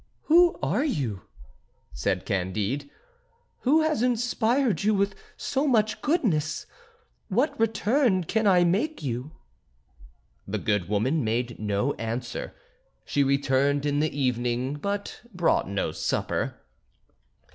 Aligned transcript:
"Who 0.23 0.57
are 0.63 0.83
you?" 0.83 1.27
said 1.93 2.25
Candide; 2.25 2.89
"who 3.59 3.83
has 3.83 4.01
inspired 4.01 4.81
you 4.81 4.95
with 4.95 5.13
so 5.37 5.67
much 5.67 6.01
goodness? 6.01 6.65
What 7.27 7.59
return 7.59 8.23
can 8.23 8.47
I 8.47 8.63
make 8.63 9.03
you?" 9.03 9.29
The 10.47 10.57
good 10.57 10.89
woman 10.89 11.23
made 11.23 11.59
no 11.59 11.93
answer; 11.99 12.55
she 13.05 13.23
returned 13.23 13.85
in 13.85 13.99
the 13.99 14.19
evening, 14.19 14.73
but 14.73 15.21
brought 15.35 15.69
no 15.69 15.91
supper. 15.91 16.55